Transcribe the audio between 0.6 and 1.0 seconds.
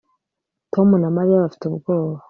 Tom